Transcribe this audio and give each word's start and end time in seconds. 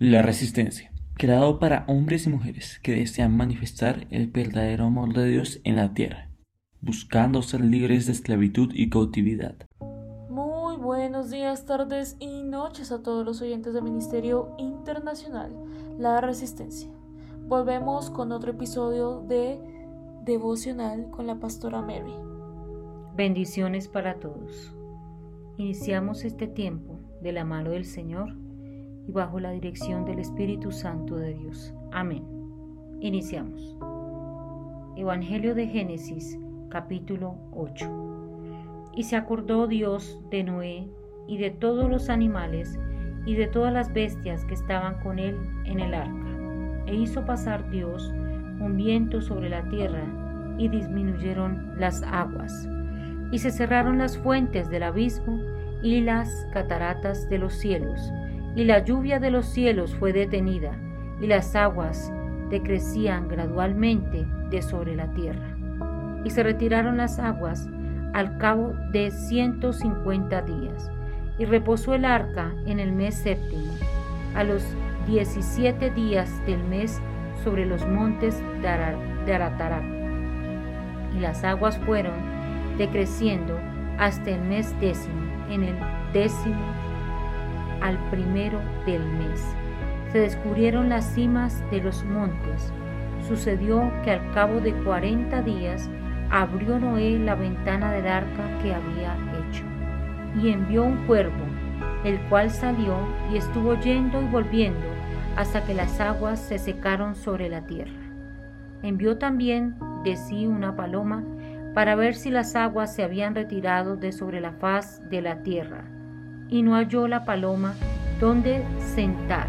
La 0.00 0.22
resistencia, 0.22 0.90
creado 1.16 1.60
para 1.60 1.84
hombres 1.86 2.26
y 2.26 2.28
mujeres 2.28 2.80
que 2.82 2.96
desean 2.96 3.36
manifestar 3.36 4.08
el 4.10 4.26
verdadero 4.26 4.86
amor 4.86 5.14
de 5.14 5.28
Dios 5.28 5.60
en 5.62 5.76
la 5.76 5.94
tierra, 5.94 6.32
buscando 6.80 7.42
ser 7.42 7.60
libres 7.60 8.06
de 8.06 8.12
esclavitud 8.12 8.72
y 8.74 8.90
cautividad. 8.90 9.54
Muy 10.28 10.78
buenos 10.78 11.30
días, 11.30 11.64
tardes 11.64 12.16
y 12.18 12.42
noches 12.42 12.90
a 12.90 13.04
todos 13.04 13.24
los 13.24 13.40
oyentes 13.40 13.72
del 13.72 13.84
Ministerio 13.84 14.56
Internacional 14.58 15.52
La 15.96 16.20
Resistencia. 16.20 16.90
Volvemos 17.46 18.10
con 18.10 18.32
otro 18.32 18.50
episodio 18.50 19.20
de 19.28 19.60
Devocional 20.24 21.08
con 21.12 21.28
la 21.28 21.38
pastora 21.38 21.82
Mary. 21.82 22.14
Bendiciones 23.14 23.86
para 23.86 24.18
todos. 24.18 24.74
Iniciamos 25.56 26.24
este 26.24 26.48
tiempo 26.48 26.98
de 27.22 27.30
la 27.30 27.44
mano 27.44 27.70
del 27.70 27.84
Señor 27.84 28.43
y 29.06 29.12
bajo 29.12 29.40
la 29.40 29.50
dirección 29.52 30.04
del 30.04 30.18
Espíritu 30.18 30.72
Santo 30.72 31.16
de 31.16 31.34
Dios. 31.34 31.74
Amén. 31.92 32.24
Iniciamos. 33.00 33.76
Evangelio 34.96 35.54
de 35.54 35.66
Génesis, 35.66 36.38
capítulo 36.70 37.36
8. 37.52 38.92
Y 38.96 39.02
se 39.04 39.16
acordó 39.16 39.66
Dios 39.66 40.20
de 40.30 40.44
Noé 40.44 40.88
y 41.26 41.38
de 41.38 41.50
todos 41.50 41.90
los 41.90 42.08
animales 42.08 42.78
y 43.26 43.34
de 43.34 43.46
todas 43.46 43.72
las 43.72 43.92
bestias 43.92 44.44
que 44.44 44.54
estaban 44.54 45.00
con 45.02 45.18
él 45.18 45.36
en 45.64 45.80
el 45.80 45.94
arca. 45.94 46.84
E 46.86 46.94
hizo 46.94 47.24
pasar 47.24 47.68
Dios 47.70 48.12
un 48.60 48.76
viento 48.76 49.20
sobre 49.20 49.48
la 49.48 49.68
tierra 49.68 50.04
y 50.58 50.68
disminuyeron 50.68 51.74
las 51.78 52.02
aguas. 52.02 52.68
Y 53.32 53.38
se 53.38 53.50
cerraron 53.50 53.98
las 53.98 54.16
fuentes 54.18 54.70
del 54.70 54.84
abismo 54.84 55.40
y 55.82 56.00
las 56.00 56.46
cataratas 56.52 57.28
de 57.28 57.38
los 57.38 57.54
cielos 57.54 58.12
y 58.56 58.64
la 58.64 58.78
lluvia 58.80 59.18
de 59.18 59.30
los 59.30 59.46
cielos 59.46 59.94
fue 59.94 60.12
detenida, 60.12 60.72
y 61.20 61.26
las 61.26 61.56
aguas 61.56 62.12
decrecían 62.50 63.28
gradualmente 63.28 64.26
de 64.50 64.62
sobre 64.62 64.94
la 64.94 65.12
tierra. 65.14 65.56
Y 66.24 66.30
se 66.30 66.42
retiraron 66.42 66.96
las 66.96 67.18
aguas 67.18 67.68
al 68.12 68.38
cabo 68.38 68.74
de 68.92 69.10
ciento 69.10 69.72
cincuenta 69.72 70.42
días, 70.42 70.90
y 71.38 71.44
reposó 71.44 71.94
el 71.94 72.04
arca 72.04 72.52
en 72.66 72.78
el 72.78 72.92
mes 72.92 73.16
séptimo, 73.16 73.72
a 74.36 74.44
los 74.44 74.64
diecisiete 75.06 75.90
días 75.90 76.30
del 76.46 76.62
mes 76.64 77.00
sobre 77.42 77.66
los 77.66 77.86
montes 77.86 78.40
de 78.62 79.34
Aratarac. 79.34 79.84
Y 81.16 81.20
las 81.20 81.44
aguas 81.44 81.78
fueron 81.80 82.14
decreciendo 82.78 83.58
hasta 83.98 84.30
el 84.30 84.42
mes 84.42 84.74
décimo, 84.80 85.20
en 85.50 85.64
el 85.64 85.76
décimo 86.12 86.93
al 87.80 87.98
primero 88.10 88.60
del 88.86 89.04
mes. 89.04 89.54
Se 90.12 90.20
descubrieron 90.20 90.88
las 90.88 91.04
cimas 91.14 91.62
de 91.70 91.80
los 91.80 92.04
montes. 92.04 92.72
Sucedió 93.26 93.90
que 94.04 94.12
al 94.12 94.32
cabo 94.32 94.60
de 94.60 94.72
cuarenta 94.72 95.42
días 95.42 95.90
abrió 96.30 96.78
Noé 96.78 97.18
la 97.18 97.34
ventana 97.34 97.92
del 97.92 98.06
arca 98.06 98.58
que 98.62 98.74
había 98.74 99.16
hecho 99.40 99.64
y 100.40 100.50
envió 100.50 100.84
un 100.84 101.06
cuervo, 101.06 101.44
el 102.04 102.20
cual 102.28 102.50
salió 102.50 102.96
y 103.32 103.36
estuvo 103.36 103.74
yendo 103.80 104.22
y 104.22 104.26
volviendo 104.26 104.86
hasta 105.36 105.64
que 105.64 105.74
las 105.74 106.00
aguas 106.00 106.40
se 106.40 106.58
secaron 106.58 107.14
sobre 107.14 107.48
la 107.48 107.62
tierra. 107.62 107.92
Envió 108.82 109.18
también 109.18 109.74
de 110.04 110.16
sí 110.16 110.46
una 110.46 110.76
paloma 110.76 111.24
para 111.74 111.96
ver 111.96 112.14
si 112.14 112.30
las 112.30 112.54
aguas 112.54 112.94
se 112.94 113.02
habían 113.02 113.34
retirado 113.34 113.96
de 113.96 114.12
sobre 114.12 114.40
la 114.40 114.52
faz 114.52 115.02
de 115.08 115.22
la 115.22 115.42
tierra 115.42 115.84
y 116.54 116.62
no 116.62 116.76
halló 116.76 117.08
la 117.08 117.24
paloma 117.24 117.74
donde 118.20 118.62
sentar 118.78 119.48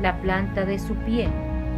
la 0.00 0.16
planta 0.18 0.64
de 0.64 0.78
su 0.78 0.94
pie, 0.94 1.28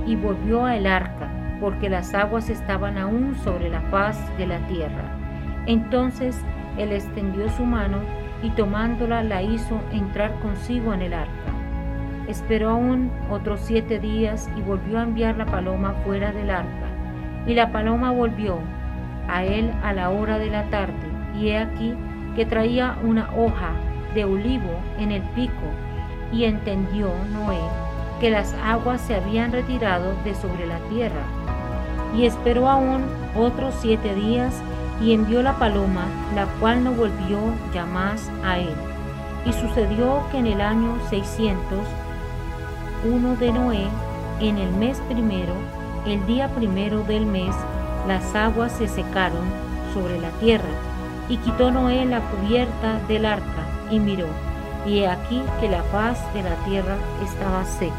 y 0.06 0.14
volvió 0.14 0.66
al 0.66 0.86
arca, 0.86 1.30
porque 1.58 1.88
las 1.88 2.12
aguas 2.12 2.50
estaban 2.50 2.98
aún 2.98 3.34
sobre 3.36 3.70
la 3.70 3.80
faz 3.80 4.18
de 4.36 4.46
la 4.46 4.58
tierra. 4.66 5.16
Entonces 5.64 6.38
él 6.76 6.92
extendió 6.92 7.48
su 7.48 7.64
mano 7.64 7.96
y 8.42 8.50
tomándola 8.50 9.22
la 9.22 9.42
hizo 9.42 9.80
entrar 9.90 10.38
consigo 10.40 10.92
en 10.92 11.00
el 11.00 11.14
arca. 11.14 11.52
Esperó 12.28 12.70
aún 12.70 13.10
otros 13.30 13.60
siete 13.62 13.98
días 14.00 14.50
y 14.54 14.60
volvió 14.60 14.98
a 14.98 15.04
enviar 15.04 15.38
la 15.38 15.46
paloma 15.46 15.94
fuera 16.04 16.30
del 16.30 16.50
arca. 16.50 16.88
Y 17.46 17.54
la 17.54 17.72
paloma 17.72 18.10
volvió 18.10 18.58
a 19.28 19.44
él 19.44 19.70
a 19.82 19.94
la 19.94 20.10
hora 20.10 20.38
de 20.38 20.50
la 20.50 20.64
tarde, 20.64 21.08
y 21.34 21.48
he 21.48 21.58
aquí 21.58 21.94
que 22.36 22.44
traía 22.44 22.98
una 23.02 23.30
hoja 23.34 23.72
de 24.14 24.24
olivo 24.24 24.72
en 24.98 25.12
el 25.12 25.22
pico, 25.22 25.52
y 26.32 26.44
entendió 26.44 27.10
Noé 27.32 27.58
que 28.20 28.30
las 28.30 28.54
aguas 28.62 29.00
se 29.00 29.16
habían 29.16 29.50
retirado 29.50 30.14
de 30.24 30.34
sobre 30.34 30.66
la 30.66 30.78
tierra. 30.90 31.22
Y 32.14 32.26
esperó 32.26 32.68
aún 32.68 33.02
otros 33.34 33.74
siete 33.80 34.14
días 34.14 34.54
y 35.00 35.14
envió 35.14 35.42
la 35.42 35.54
paloma, 35.54 36.04
la 36.34 36.44
cual 36.60 36.84
no 36.84 36.92
volvió 36.92 37.38
ya 37.72 37.86
más 37.86 38.30
a 38.44 38.58
él. 38.58 38.74
Y 39.46 39.54
sucedió 39.54 40.22
que 40.30 40.36
en 40.38 40.46
el 40.46 40.60
año 40.60 40.98
601 41.08 43.36
de 43.36 43.52
Noé, 43.52 43.86
en 44.40 44.58
el 44.58 44.70
mes 44.72 45.00
primero, 45.08 45.54
el 46.06 46.26
día 46.26 46.48
primero 46.48 47.02
del 47.04 47.24
mes, 47.24 47.56
las 48.06 48.34
aguas 48.34 48.72
se 48.72 48.86
secaron 48.86 49.46
sobre 49.94 50.20
la 50.20 50.28
tierra, 50.40 50.68
y 51.28 51.38
quitó 51.38 51.70
Noé 51.70 52.04
la 52.04 52.20
cubierta 52.20 52.98
del 53.08 53.24
arca, 53.24 53.59
y 53.90 54.00
miró, 54.00 54.26
y 54.86 55.00
he 55.00 55.08
aquí 55.08 55.42
que 55.60 55.68
la 55.68 55.82
faz 55.84 56.32
de 56.34 56.42
la 56.42 56.54
tierra 56.64 56.96
estaba 57.22 57.64
seca. 57.64 57.94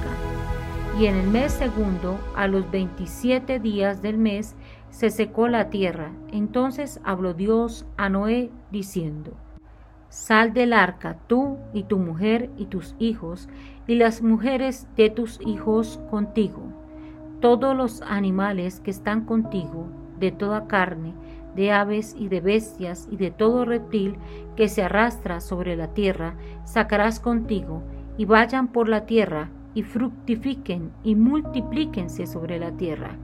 Y 0.99 1.05
en 1.05 1.15
el 1.15 1.27
mes 1.27 1.53
segundo, 1.53 2.19
a 2.35 2.47
los 2.47 2.69
veintisiete 2.69 3.59
días 3.59 4.01
del 4.01 4.17
mes, 4.17 4.55
se 4.89 5.09
secó 5.09 5.47
la 5.47 5.69
tierra. 5.69 6.11
Entonces 6.31 6.99
habló 7.03 7.33
Dios 7.33 7.85
a 7.97 8.09
Noé 8.09 8.51
diciendo, 8.71 9.31
Sal 10.09 10.53
del 10.53 10.73
arca 10.73 11.17
tú 11.27 11.57
y 11.73 11.83
tu 11.83 11.97
mujer 11.97 12.49
y 12.57 12.65
tus 12.65 12.95
hijos, 12.99 13.47
y 13.87 13.95
las 13.95 14.21
mujeres 14.21 14.87
de 14.97 15.09
tus 15.09 15.39
hijos 15.41 15.99
contigo, 16.09 16.63
todos 17.39 17.75
los 17.75 18.01
animales 18.01 18.81
que 18.81 18.91
están 18.91 19.25
contigo, 19.25 19.87
de 20.19 20.31
toda 20.31 20.67
carne, 20.67 21.13
de 21.55 21.71
aves 21.71 22.15
y 22.17 22.27
de 22.27 22.41
bestias 22.41 23.07
y 23.11 23.17
de 23.17 23.31
todo 23.31 23.65
reptil 23.65 24.15
que 24.55 24.67
se 24.67 24.83
arrastra 24.83 25.39
sobre 25.39 25.75
la 25.75 25.93
tierra, 25.93 26.35
sacarás 26.65 27.19
contigo, 27.19 27.83
y 28.17 28.25
vayan 28.25 28.67
por 28.67 28.87
la 28.89 29.05
tierra, 29.05 29.49
y 29.73 29.83
fructifiquen 29.83 30.91
y 31.03 31.15
multiplíquense 31.15 32.27
sobre 32.27 32.59
la 32.59 32.71
tierra. 32.71 33.15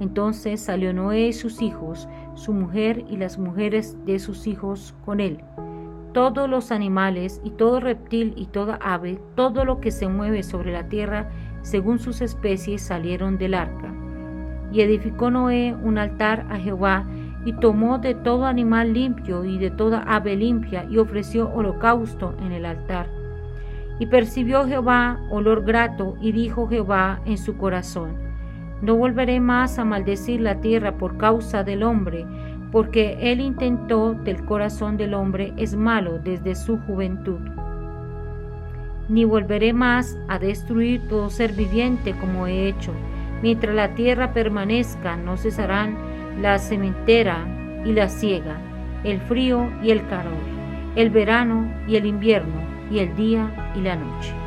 Entonces 0.00 0.60
salió 0.60 0.92
Noé 0.92 1.28
y 1.28 1.32
sus 1.32 1.62
hijos, 1.62 2.08
su 2.34 2.52
mujer 2.52 3.04
y 3.08 3.16
las 3.16 3.38
mujeres 3.38 3.96
de 4.06 4.18
sus 4.18 4.46
hijos 4.46 4.94
con 5.04 5.20
él. 5.20 5.40
Todos 6.12 6.48
los 6.48 6.70
animales 6.72 7.40
y 7.44 7.50
todo 7.50 7.80
reptil 7.80 8.34
y 8.36 8.46
toda 8.46 8.76
ave, 8.76 9.20
todo 9.34 9.64
lo 9.64 9.80
que 9.80 9.90
se 9.90 10.08
mueve 10.08 10.42
sobre 10.42 10.72
la 10.72 10.88
tierra, 10.88 11.28
según 11.62 11.98
sus 11.98 12.20
especies, 12.20 12.82
salieron 12.82 13.38
del 13.38 13.54
arca. 13.54 13.92
Y 14.72 14.80
edificó 14.80 15.30
Noé 15.30 15.74
un 15.74 15.98
altar 15.98 16.46
a 16.50 16.58
Jehová 16.58 17.06
y 17.44 17.52
tomó 17.54 17.98
de 17.98 18.14
todo 18.14 18.46
animal 18.46 18.92
limpio 18.92 19.44
y 19.44 19.58
de 19.58 19.70
toda 19.70 20.02
ave 20.02 20.36
limpia 20.36 20.84
y 20.88 20.98
ofreció 20.98 21.50
holocausto 21.52 22.34
en 22.40 22.52
el 22.52 22.64
altar. 22.64 23.06
Y 23.98 24.06
percibió 24.06 24.66
Jehová 24.66 25.20
olor 25.30 25.64
grato 25.64 26.16
y 26.20 26.32
dijo 26.32 26.68
Jehová 26.68 27.20
en 27.26 27.38
su 27.38 27.56
corazón, 27.56 28.24
no 28.82 28.96
volveré 28.96 29.40
más 29.40 29.78
a 29.78 29.84
maldecir 29.84 30.40
la 30.40 30.60
tierra 30.60 30.98
por 30.98 31.16
causa 31.16 31.62
del 31.62 31.82
hombre, 31.82 32.26
porque 32.70 33.16
él 33.20 33.40
intentó 33.40 34.14
del 34.14 34.44
corazón 34.44 34.96
del 34.96 35.14
hombre 35.14 35.52
es 35.56 35.76
malo 35.76 36.18
desde 36.18 36.54
su 36.54 36.78
juventud. 36.78 37.40
Ni 39.08 39.24
volveré 39.24 39.72
más 39.72 40.18
a 40.28 40.38
destruir 40.38 41.06
todo 41.08 41.30
ser 41.30 41.52
viviente 41.52 42.14
como 42.20 42.46
he 42.46 42.68
hecho. 42.68 42.92
Mientras 43.42 43.74
la 43.74 43.94
tierra 43.94 44.32
permanezca, 44.32 45.16
no 45.16 45.36
cesarán 45.36 45.96
la 46.40 46.58
sementera 46.58 47.46
y 47.84 47.92
la 47.92 48.08
siega, 48.08 48.56
el 49.04 49.20
frío 49.20 49.70
y 49.82 49.90
el 49.90 50.06
calor, 50.06 50.32
el 50.96 51.10
verano 51.10 51.72
y 51.86 51.96
el 51.96 52.06
invierno, 52.06 52.62
y 52.90 52.98
el 52.98 53.14
día 53.16 53.72
y 53.74 53.80
la 53.80 53.96
noche. 53.96 54.43